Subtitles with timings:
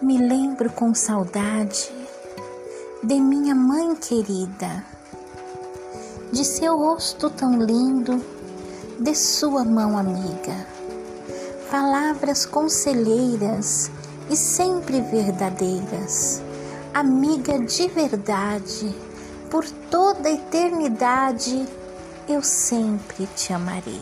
[0.00, 1.90] Me lembro com saudade
[3.02, 4.84] de minha mãe querida,
[6.30, 8.24] de seu rosto tão lindo,
[9.00, 10.66] de sua mão amiga.
[11.68, 13.90] Palavras conselheiras
[14.30, 16.42] e sempre verdadeiras,
[16.94, 18.94] amiga de verdade,
[19.50, 21.66] por toda a eternidade
[22.28, 24.00] eu sempre te amarei.